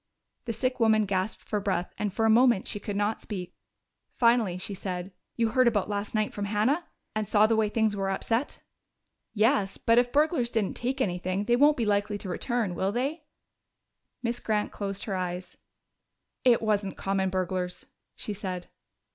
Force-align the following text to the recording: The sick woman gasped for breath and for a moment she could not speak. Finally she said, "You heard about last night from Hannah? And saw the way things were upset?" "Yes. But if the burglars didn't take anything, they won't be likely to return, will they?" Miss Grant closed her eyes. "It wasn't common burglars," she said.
The 0.45 0.53
sick 0.53 0.79
woman 0.79 1.05
gasped 1.05 1.43
for 1.43 1.59
breath 1.59 1.93
and 1.95 2.11
for 2.11 2.25
a 2.25 2.29
moment 2.31 2.67
she 2.67 2.79
could 2.79 2.95
not 2.95 3.21
speak. 3.21 3.53
Finally 4.15 4.57
she 4.57 4.73
said, 4.73 5.11
"You 5.35 5.49
heard 5.49 5.67
about 5.67 5.89
last 5.91 6.15
night 6.15 6.33
from 6.33 6.45
Hannah? 6.45 6.87
And 7.15 7.27
saw 7.27 7.45
the 7.45 7.55
way 7.55 7.69
things 7.69 7.95
were 7.95 8.09
upset?" 8.09 8.63
"Yes. 9.35 9.77
But 9.77 9.99
if 9.99 10.07
the 10.07 10.11
burglars 10.13 10.49
didn't 10.49 10.75
take 10.75 11.01
anything, 11.01 11.43
they 11.43 11.55
won't 11.55 11.77
be 11.77 11.85
likely 11.85 12.17
to 12.17 12.29
return, 12.29 12.73
will 12.73 12.91
they?" 12.91 13.25
Miss 14.23 14.39
Grant 14.39 14.71
closed 14.71 15.03
her 15.03 15.15
eyes. 15.15 15.55
"It 16.43 16.63
wasn't 16.63 16.97
common 16.97 17.29
burglars," 17.29 17.85
she 18.15 18.33
said. 18.33 18.69